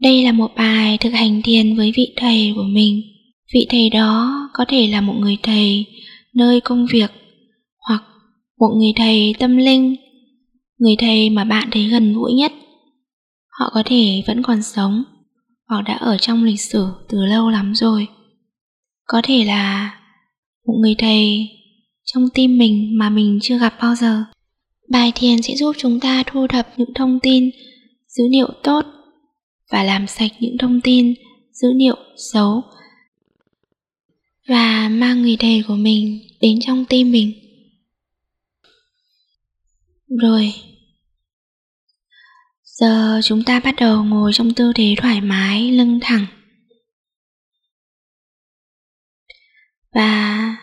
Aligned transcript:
Đây 0.00 0.24
là 0.24 0.32
một 0.32 0.50
bài 0.56 0.98
thực 0.98 1.10
hành 1.10 1.42
thiền 1.42 1.76
với 1.76 1.92
vị 1.96 2.14
thầy 2.16 2.52
của 2.56 2.62
mình. 2.62 3.02
Vị 3.54 3.66
thầy 3.70 3.90
đó 3.90 4.40
có 4.54 4.64
thể 4.68 4.86
là 4.86 5.00
một 5.00 5.14
người 5.18 5.36
thầy 5.42 5.86
nơi 6.34 6.60
công 6.60 6.86
việc 6.92 7.10
hoặc 7.88 8.02
một 8.60 8.68
người 8.78 8.92
thầy 8.96 9.34
tâm 9.38 9.56
linh, 9.56 9.96
người 10.78 10.96
thầy 10.98 11.30
mà 11.30 11.44
bạn 11.44 11.68
thấy 11.70 11.84
gần 11.84 12.12
gũi 12.12 12.32
nhất. 12.32 12.52
Họ 13.58 13.70
có 13.74 13.82
thể 13.86 14.22
vẫn 14.26 14.42
còn 14.42 14.62
sống 14.62 15.02
hoặc 15.68 15.82
đã 15.82 15.94
ở 15.94 16.18
trong 16.18 16.44
lịch 16.44 16.60
sử 16.60 16.86
từ 17.08 17.24
lâu 17.24 17.50
lắm 17.50 17.74
rồi. 17.74 18.06
Có 19.06 19.20
thể 19.24 19.44
là 19.44 19.94
một 20.66 20.74
người 20.80 20.94
thầy 20.98 21.48
trong 22.04 22.28
tim 22.34 22.58
mình 22.58 22.98
mà 22.98 23.10
mình 23.10 23.38
chưa 23.42 23.58
gặp 23.58 23.74
bao 23.80 23.94
giờ. 23.94 24.24
Bài 24.90 25.12
thiền 25.14 25.42
sẽ 25.42 25.54
giúp 25.56 25.72
chúng 25.78 26.00
ta 26.00 26.22
thu 26.26 26.46
thập 26.46 26.68
những 26.76 26.94
thông 26.94 27.18
tin, 27.22 27.50
dữ 28.08 28.24
liệu 28.30 28.48
tốt 28.62 28.82
và 29.70 29.82
làm 29.84 30.06
sạch 30.06 30.30
những 30.40 30.58
thông 30.58 30.80
tin, 30.80 31.14
dữ 31.52 31.68
liệu 31.72 31.96
xấu 32.16 32.62
và 34.48 34.88
mang 34.88 35.22
người 35.22 35.36
thầy 35.36 35.64
của 35.68 35.74
mình 35.74 36.20
đến 36.40 36.58
trong 36.60 36.84
tim 36.84 37.12
mình. 37.12 37.32
Rồi, 40.22 40.52
giờ 42.62 43.20
chúng 43.24 43.44
ta 43.44 43.60
bắt 43.60 43.74
đầu 43.80 44.04
ngồi 44.04 44.32
trong 44.34 44.54
tư 44.54 44.72
thế 44.74 44.94
thoải 44.98 45.20
mái, 45.20 45.72
lưng 45.72 45.98
thẳng. 46.02 46.26
Và 49.94 50.56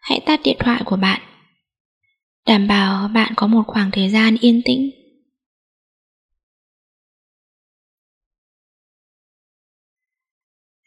hãy 0.00 0.20
tắt 0.26 0.40
điện 0.44 0.56
thoại 0.58 0.82
của 0.84 0.96
bạn. 0.96 1.22
Đảm 2.46 2.68
bảo 2.68 3.08
bạn 3.08 3.32
có 3.36 3.46
một 3.46 3.62
khoảng 3.66 3.90
thời 3.90 4.10
gian 4.10 4.36
yên 4.40 4.62
tĩnh. 4.64 4.90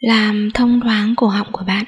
Làm 0.01 0.49
thông 0.53 0.79
thoáng 0.83 1.13
cổ 1.17 1.27
họng 1.27 1.47
của 1.51 1.63
bạn. 1.67 1.85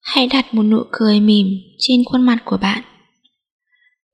Hãy 0.00 0.28
đặt 0.32 0.54
một 0.54 0.62
nụ 0.62 0.84
cười 0.92 1.20
mỉm 1.20 1.46
trên 1.78 2.00
khuôn 2.06 2.26
mặt 2.26 2.42
của 2.44 2.56
bạn. 2.56 2.82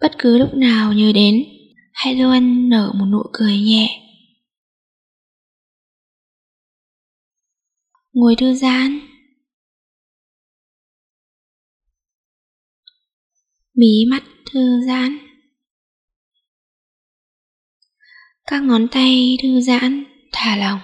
Bất 0.00 0.12
cứ 0.18 0.38
lúc 0.38 0.54
nào 0.54 0.92
nhớ 0.92 1.12
đến, 1.14 1.44
hãy 1.92 2.14
luôn 2.14 2.68
nở 2.68 2.92
một 2.98 3.06
nụ 3.06 3.22
cười 3.32 3.58
nhẹ. 3.58 4.00
Ngồi 8.12 8.36
thư 8.38 8.54
giãn. 8.54 9.00
Mí 13.74 14.04
mắt 14.10 14.22
thư 14.52 14.80
giãn. 14.86 15.33
Các 18.46 18.62
ngón 18.62 18.88
tay 18.92 19.36
thư 19.42 19.60
giãn, 19.60 20.04
thả 20.32 20.56
lỏng. 20.56 20.80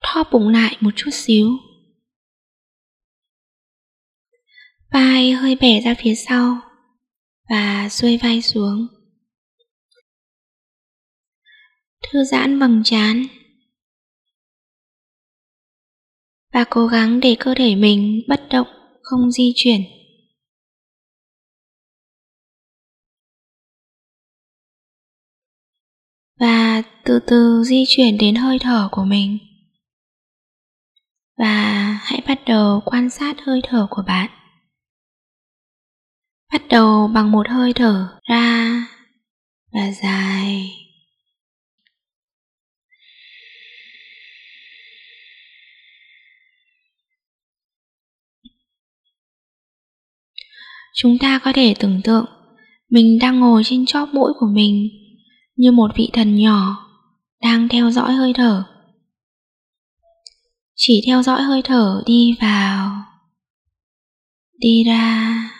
Thóp 0.00 0.26
bụng 0.32 0.48
lại 0.48 0.76
một 0.80 0.90
chút 0.96 1.10
xíu. 1.12 1.48
Vai 4.92 5.32
hơi 5.32 5.56
bẻ 5.60 5.80
ra 5.80 5.94
phía 5.98 6.14
sau 6.14 6.60
và 7.48 7.88
xuôi 7.88 8.18
vai 8.22 8.42
xuống. 8.42 8.86
Thư 12.02 12.24
giãn 12.24 12.58
bằng 12.58 12.82
chán. 12.84 13.22
Và 16.52 16.64
cố 16.70 16.86
gắng 16.86 17.20
để 17.20 17.36
cơ 17.40 17.54
thể 17.56 17.74
mình 17.74 18.22
bất 18.28 18.46
động, 18.50 18.66
không 19.02 19.30
di 19.30 19.52
chuyển. 19.56 19.93
Và 26.44 26.82
từ 27.04 27.20
từ 27.26 27.62
di 27.64 27.84
chuyển 27.88 28.18
đến 28.18 28.34
hơi 28.34 28.58
thở 28.58 28.88
của 28.92 29.04
mình. 29.04 29.38
Và 31.38 31.98
hãy 32.02 32.22
bắt 32.28 32.40
đầu 32.46 32.82
quan 32.84 33.10
sát 33.10 33.36
hơi 33.46 33.60
thở 33.64 33.86
của 33.90 34.02
bạn. 34.06 34.30
Bắt 36.52 36.62
đầu 36.68 37.08
bằng 37.08 37.32
một 37.32 37.48
hơi 37.48 37.72
thở 37.72 38.08
ra 38.30 38.86
và 39.72 39.90
dài. 40.02 40.70
Chúng 50.94 51.18
ta 51.18 51.38
có 51.44 51.52
thể 51.52 51.74
tưởng 51.78 52.00
tượng 52.04 52.24
mình 52.90 53.18
đang 53.18 53.40
ngồi 53.40 53.62
trên 53.64 53.86
chóp 53.86 54.08
mũi 54.08 54.32
của 54.40 54.46
mình 54.54 54.88
như 55.56 55.72
một 55.72 55.90
vị 55.96 56.10
thần 56.12 56.36
nhỏ 56.36 56.86
đang 57.42 57.68
theo 57.68 57.90
dõi 57.90 58.12
hơi 58.14 58.32
thở. 58.32 58.64
Chỉ 60.74 61.02
theo 61.06 61.22
dõi 61.22 61.42
hơi 61.42 61.62
thở 61.62 62.02
đi 62.06 62.36
vào, 62.40 63.04
đi 64.58 64.84
ra. 64.84 65.53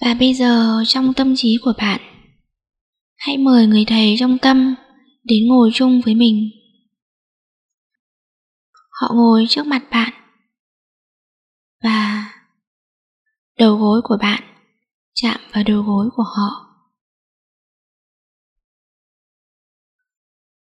Và 0.00 0.14
bây 0.14 0.34
giờ 0.34 0.82
trong 0.86 1.14
tâm 1.14 1.34
trí 1.36 1.58
của 1.62 1.72
bạn, 1.78 2.00
hãy 3.16 3.38
mời 3.38 3.66
người 3.66 3.84
thầy 3.86 4.16
trong 4.18 4.38
tâm 4.38 4.74
đến 5.24 5.48
ngồi 5.48 5.70
chung 5.74 6.00
với 6.00 6.14
mình. 6.14 6.50
Họ 8.90 9.14
ngồi 9.14 9.46
trước 9.48 9.66
mặt 9.66 9.82
bạn 9.90 10.12
và 11.82 12.32
đầu 13.58 13.76
gối 13.76 14.00
của 14.04 14.16
bạn 14.20 14.42
chạm 15.14 15.40
vào 15.52 15.64
đầu 15.64 15.82
gối 15.82 16.08
của 16.16 16.22
họ. 16.22 16.66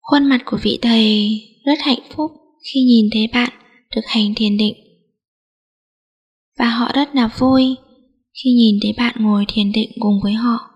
Khuôn 0.00 0.28
mặt 0.28 0.42
của 0.44 0.58
vị 0.62 0.78
thầy 0.82 1.30
rất 1.64 1.78
hạnh 1.80 2.10
phúc 2.16 2.30
khi 2.72 2.80
nhìn 2.80 3.06
thấy 3.12 3.26
bạn 3.32 3.52
thực 3.94 4.06
hành 4.06 4.34
thiền 4.36 4.56
định. 4.56 4.76
Và 6.58 6.70
họ 6.70 6.92
rất 6.94 7.14
là 7.14 7.26
vui 7.38 7.76
khi 8.44 8.50
nhìn 8.50 8.78
thấy 8.82 8.92
bạn 8.96 9.14
ngồi 9.18 9.44
thiền 9.48 9.72
định 9.72 9.90
cùng 9.98 10.20
với 10.22 10.32
họ. 10.32 10.69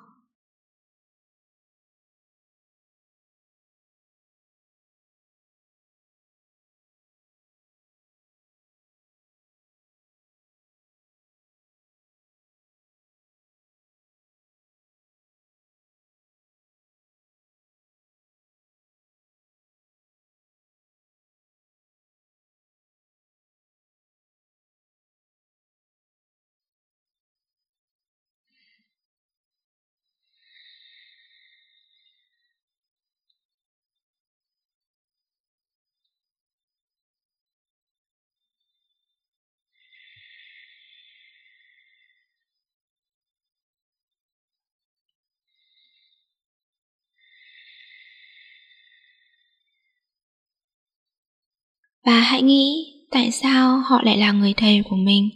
Và 52.04 52.20
hãy 52.20 52.42
nghĩ 52.42 52.92
tại 53.10 53.30
sao 53.30 53.78
họ 53.78 54.02
lại 54.02 54.18
là 54.18 54.32
người 54.32 54.54
thầy 54.56 54.82
của 54.90 54.96
mình. 54.96 55.28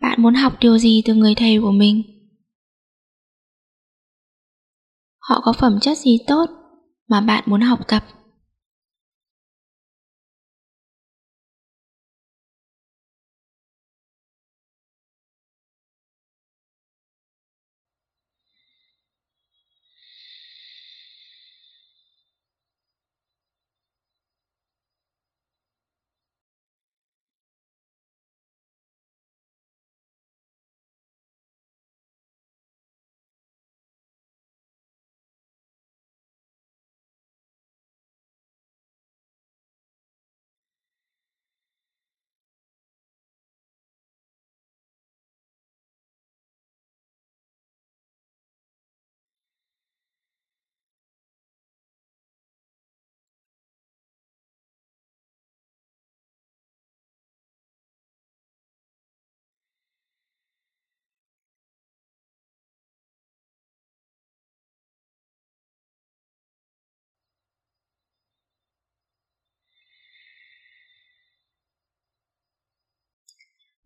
Bạn 0.00 0.22
muốn 0.22 0.34
học 0.34 0.52
điều 0.60 0.78
gì 0.78 1.02
từ 1.04 1.14
người 1.14 1.34
thầy 1.34 1.60
của 1.60 1.70
mình? 1.70 2.02
Họ 5.18 5.40
có 5.44 5.52
phẩm 5.52 5.78
chất 5.80 5.98
gì 5.98 6.18
tốt 6.26 6.46
mà 7.08 7.20
bạn 7.20 7.44
muốn 7.46 7.60
học 7.60 7.80
tập? 7.88 8.04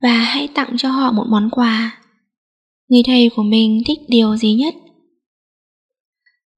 Và 0.03 0.19
hãy 0.19 0.49
tặng 0.55 0.75
cho 0.79 0.91
họ 0.91 1.13
một 1.13 1.25
món 1.31 1.49
quà. 1.51 2.03
Người 2.89 3.03
thầy 3.07 3.31
của 3.37 3.43
mình 3.43 3.83
thích 3.87 3.99
điều 4.09 4.37
gì 4.37 4.55
nhất? 4.55 4.75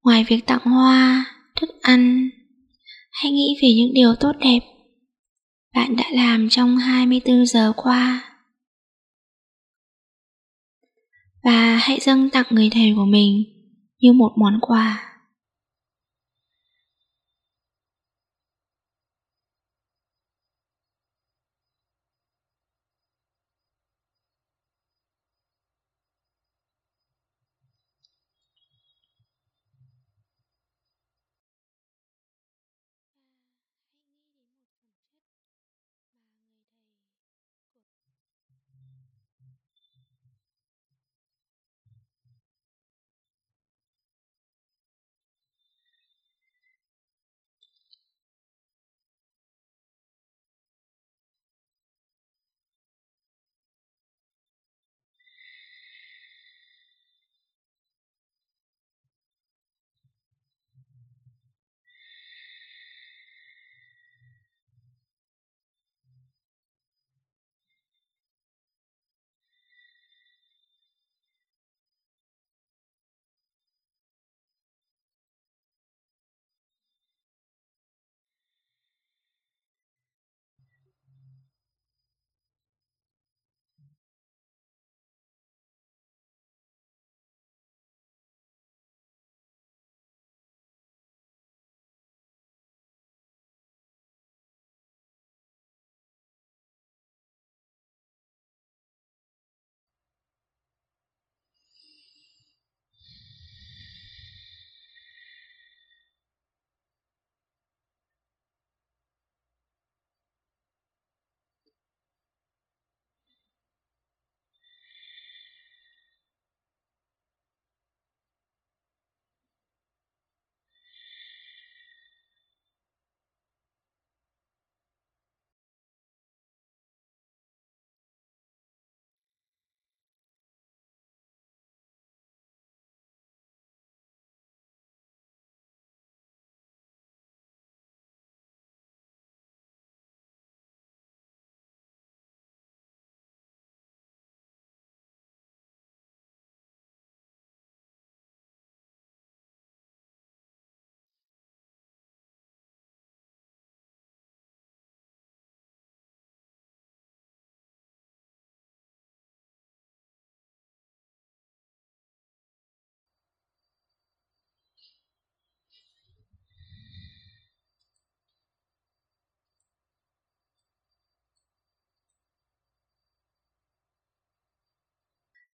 Ngoài 0.05 0.25
việc 0.29 0.47
tặng 0.47 0.65
hoa, 0.65 1.25
thức 1.57 1.71
ăn, 1.83 2.31
hãy 3.11 3.33
nghĩ 3.33 3.57
về 3.63 3.69
những 3.77 3.95
điều 3.95 4.15
tốt 4.15 4.33
đẹp 4.41 4.61
bạn 5.75 5.97
đã 5.97 6.05
làm 6.13 6.49
trong 6.49 6.77
24 6.77 7.47
giờ 7.47 7.73
qua. 7.77 8.25
Và 11.45 11.77
hãy 11.77 11.99
dâng 12.01 12.31
tặng 12.31 12.47
người 12.51 12.71
thầy 12.73 12.93
của 12.97 13.05
mình 13.05 13.45
như 14.01 14.13
một 14.13 14.33
món 14.37 14.59
quà. 14.61 15.08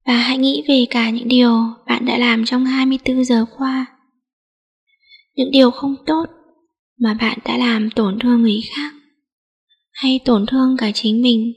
Và 0.05 0.17
hãy 0.17 0.37
nghĩ 0.37 0.63
về 0.67 0.85
cả 0.89 1.09
những 1.09 1.27
điều 1.27 1.53
bạn 1.87 2.05
đã 2.05 2.17
làm 2.17 2.45
trong 2.45 2.65
24 2.65 3.25
giờ 3.25 3.45
qua. 3.57 3.85
Những 5.35 5.51
điều 5.51 5.71
không 5.71 5.95
tốt 6.05 6.25
mà 6.99 7.13
bạn 7.13 7.39
đã 7.45 7.57
làm 7.57 7.89
tổn 7.89 8.19
thương 8.19 8.41
người 8.41 8.61
khác 8.75 8.93
hay 9.91 10.19
tổn 10.25 10.45
thương 10.45 10.77
cả 10.77 10.91
chính 10.93 11.21
mình. 11.21 11.53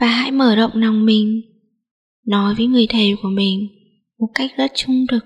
Và 0.00 0.06
hãy 0.06 0.30
mở 0.30 0.56
rộng 0.56 0.72
lòng 0.74 1.06
mình, 1.06 1.42
nói 2.26 2.54
với 2.54 2.66
người 2.66 2.86
thầy 2.86 3.16
của 3.22 3.28
mình 3.28 3.68
một 4.18 4.28
cách 4.34 4.50
rất 4.56 4.72
trung 4.74 5.06
thực 5.10 5.24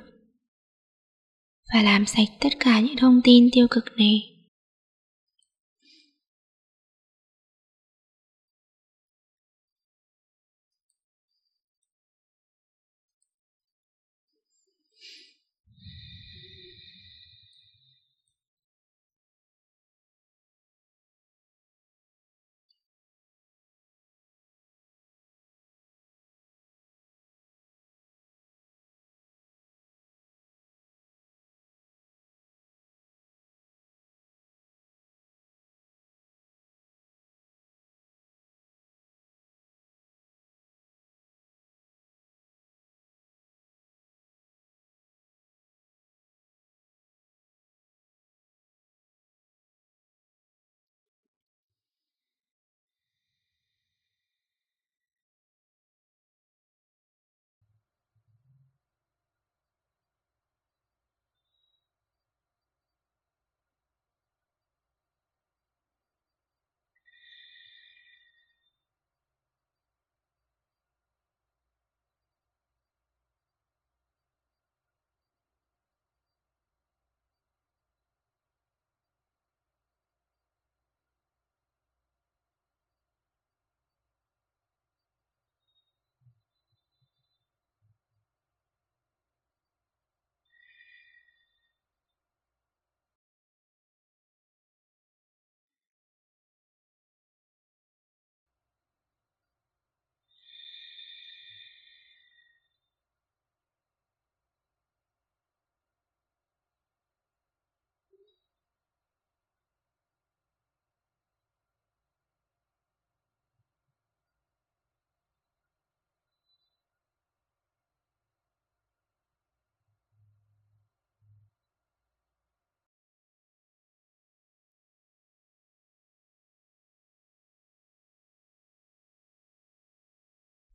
và 1.74 1.82
làm 1.82 2.06
sạch 2.06 2.28
tất 2.40 2.48
cả 2.60 2.80
những 2.80 2.96
thông 2.96 3.20
tin 3.24 3.48
tiêu 3.52 3.66
cực 3.70 3.84
này. 3.96 4.37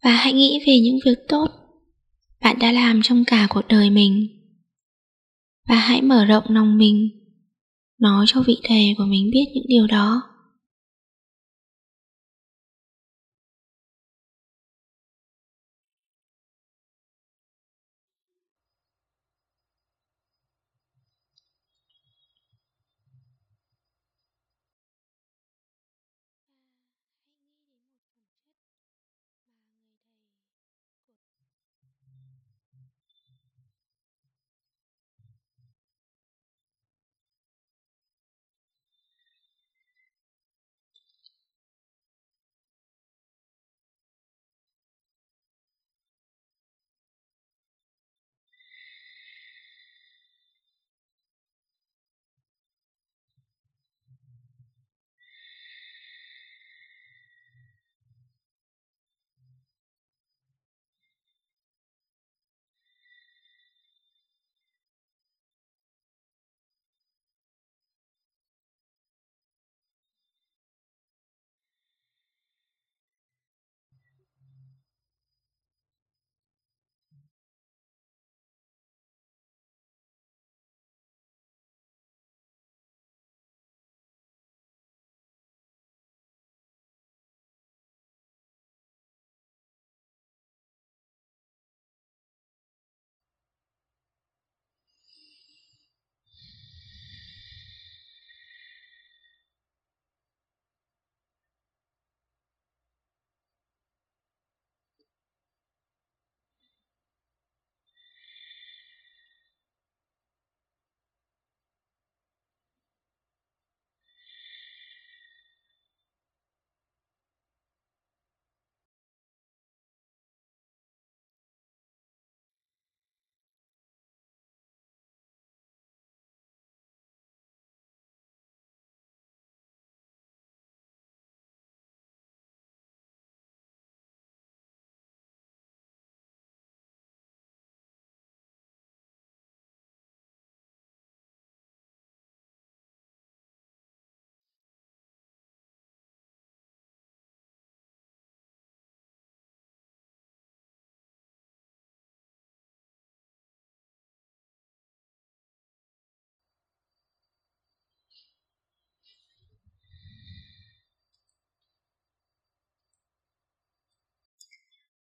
Và 0.04 0.12
hãy 0.12 0.34
nghĩ 0.34 0.60
về 0.68 0.80
những 0.80 1.00
việc 1.06 1.18
tốt 1.28 1.48
bạn 2.44 2.60
đã 2.60 2.72
làm 2.72 3.02
trong 3.04 3.26
cả 3.26 3.48
cuộc 3.50 3.68
đời 3.68 3.90
mình. 3.90 4.28
Và 5.70 5.76
hãy 5.76 6.02
mở 6.02 6.26
rộng 6.26 6.44
lòng 6.48 6.78
mình, 6.78 7.10
nói 8.00 8.26
cho 8.28 8.42
vị 8.42 8.58
thầy 8.64 8.96
của 8.98 9.06
mình 9.06 9.30
biết 9.32 9.46
những 9.54 9.66
điều 9.68 9.88
đó. 9.88 10.22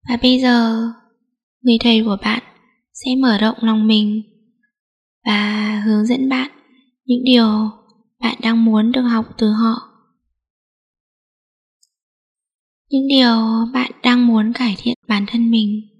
Và 0.10 0.18
bây 0.22 0.40
giờ, 0.40 0.88
người 1.62 1.78
thầy 1.80 2.04
của 2.04 2.18
bạn 2.22 2.44
sẽ 2.94 3.12
mở 3.20 3.38
rộng 3.38 3.58
lòng 3.62 3.88
mình 3.88 4.24
và 5.26 5.82
hướng 5.86 6.06
dẫn 6.06 6.30
bạn 6.30 6.52
những 7.06 7.24
điều 7.24 7.70
bạn 8.20 8.38
đang 8.42 8.66
muốn 8.66 8.92
được 8.92 9.02
học 9.02 9.26
từ 9.38 9.52
họ. 9.52 9.76
Những 12.90 13.08
điều 13.08 13.38
bạn 13.74 13.92
đang 14.04 14.28
muốn 14.28 14.54
cải 14.54 14.76
thiện 14.78 14.96
bản 15.08 15.26
thân 15.28 15.52
mình. 15.52 15.93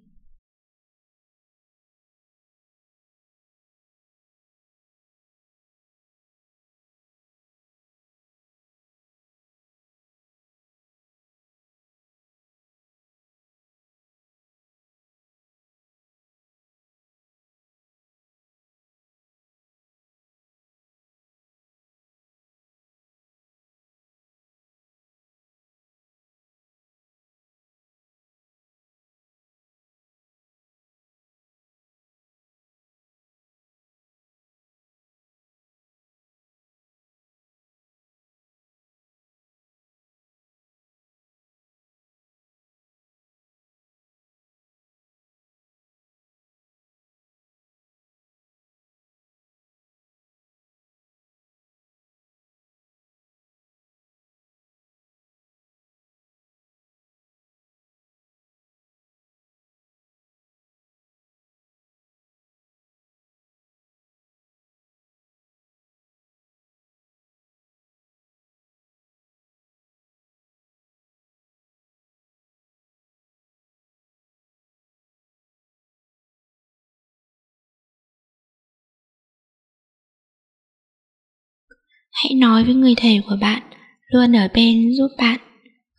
Hãy 82.24 82.34
nói 82.34 82.64
với 82.64 82.74
người 82.74 82.94
thầy 82.98 83.22
của 83.30 83.38
bạn, 83.42 83.64
luôn 84.08 84.36
ở 84.36 84.48
bên 84.54 84.92
giúp 84.98 85.08
bạn, 85.18 85.40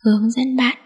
hướng 0.03 0.31
dẫn 0.31 0.55
bạn 0.55 0.77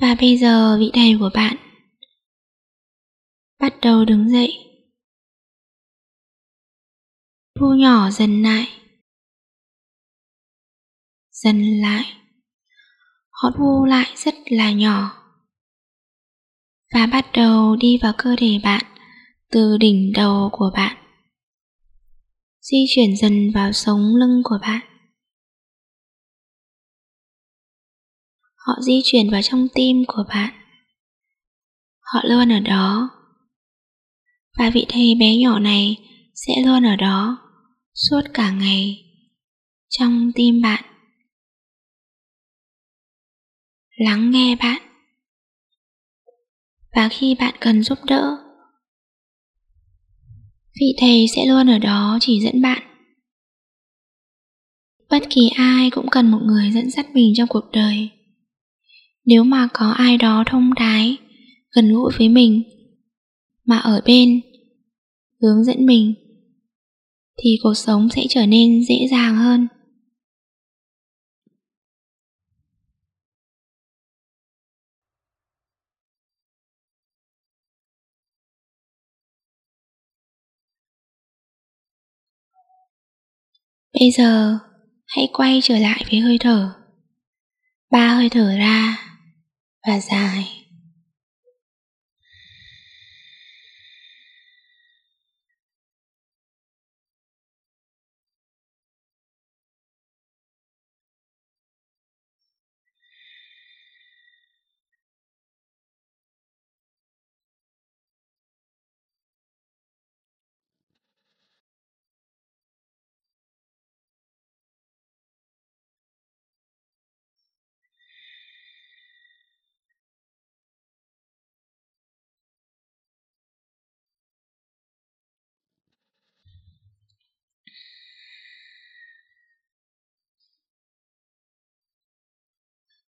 Và 0.00 0.16
bây 0.20 0.36
giờ 0.36 0.76
vị 0.78 0.90
thầy 0.94 1.16
của 1.20 1.30
bạn, 1.34 1.56
bắt 3.60 3.74
đầu 3.82 4.04
đứng 4.04 4.30
dậy. 4.30 4.52
Thu 7.54 7.74
nhỏ 7.74 8.10
dần 8.10 8.42
lại 8.42 8.77
dần 11.44 11.80
lại. 11.80 12.04
Họ 13.30 13.50
thu 13.56 13.84
lại 13.84 14.12
rất 14.16 14.34
là 14.50 14.72
nhỏ. 14.72 15.10
Và 16.94 17.06
bắt 17.06 17.26
đầu 17.34 17.76
đi 17.76 17.98
vào 18.02 18.12
cơ 18.18 18.36
thể 18.38 18.60
bạn, 18.62 18.82
từ 19.50 19.78
đỉnh 19.78 20.12
đầu 20.14 20.50
của 20.52 20.70
bạn. 20.74 20.96
Di 22.60 22.84
chuyển 22.94 23.16
dần 23.16 23.50
vào 23.54 23.72
sống 23.72 24.16
lưng 24.16 24.42
của 24.44 24.58
bạn. 24.62 24.80
Họ 28.56 28.72
di 28.82 29.00
chuyển 29.04 29.30
vào 29.30 29.42
trong 29.42 29.68
tim 29.74 30.04
của 30.06 30.24
bạn. 30.28 30.54
Họ 32.00 32.20
luôn 32.24 32.52
ở 32.52 32.60
đó. 32.60 33.10
Và 34.58 34.70
vị 34.70 34.86
thầy 34.88 35.14
bé 35.20 35.36
nhỏ 35.36 35.58
này 35.58 35.96
sẽ 36.34 36.52
luôn 36.66 36.86
ở 36.86 36.96
đó 36.96 37.38
suốt 37.94 38.20
cả 38.34 38.50
ngày 38.50 39.04
trong 39.88 40.32
tim 40.34 40.62
bạn. 40.62 40.87
Lắng 43.98 44.30
nghe 44.30 44.56
bạn. 44.56 44.82
Và 46.96 47.08
khi 47.08 47.34
bạn 47.34 47.54
cần 47.60 47.82
giúp 47.82 47.98
đỡ, 48.04 48.36
vị 50.80 50.96
thầy 51.00 51.26
sẽ 51.36 51.46
luôn 51.46 51.70
ở 51.70 51.78
đó 51.78 52.18
chỉ 52.20 52.40
dẫn 52.40 52.62
bạn. 52.62 52.82
Bất 55.10 55.22
kỳ 55.30 55.48
ai 55.48 55.90
cũng 55.90 56.08
cần 56.10 56.30
một 56.30 56.40
người 56.42 56.70
dẫn 56.70 56.90
dắt 56.90 57.06
mình 57.14 57.32
trong 57.36 57.48
cuộc 57.48 57.64
đời. 57.72 58.10
Nếu 59.24 59.44
mà 59.44 59.68
có 59.72 59.90
ai 59.90 60.18
đó 60.18 60.44
thông 60.46 60.70
thái, 60.76 61.16
gần 61.70 61.92
gũi 61.92 62.12
với 62.18 62.28
mình, 62.28 62.62
mà 63.64 63.78
ở 63.78 64.02
bên, 64.06 64.40
hướng 65.42 65.64
dẫn 65.64 65.86
mình, 65.86 66.14
thì 67.42 67.50
cuộc 67.62 67.74
sống 67.74 68.08
sẽ 68.08 68.26
trở 68.28 68.46
nên 68.46 68.84
dễ 68.88 69.08
dàng 69.10 69.36
hơn. 69.36 69.66
Bây 84.00 84.10
giờ, 84.10 84.58
hãy 85.06 85.28
quay 85.32 85.60
trở 85.62 85.78
lại 85.78 86.04
với 86.10 86.20
hơi 86.20 86.38
thở. 86.40 86.72
Ba 87.90 88.14
hơi 88.14 88.28
thở 88.28 88.56
ra 88.58 88.98
và 89.86 90.00
dài. 90.00 90.67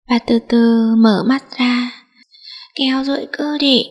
Và 0.08 0.18
từ 0.18 0.38
từ 0.48 0.94
mở 0.98 1.24
mắt 1.26 1.44
ra. 1.58 1.90
Kéo 2.74 3.04
duỗi 3.04 3.26
cơ 3.32 3.58
thể 3.60 3.84